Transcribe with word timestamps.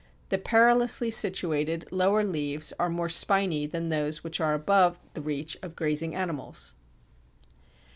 The 0.29 0.39
perilously 0.39 1.11
situated 1.11 1.85
lower 1.91 2.23
leaves 2.23 2.73
are 2.79 2.89
more 2.89 3.07
spiny 3.07 3.67
than 3.67 3.89
those 3.89 4.23
which 4.23 4.41
are 4.41 4.55
above 4.55 4.97
the 5.13 5.21
reach 5.21 5.57
of 5.61 5.75
grazing 5.75 6.15
animals. 6.15 6.73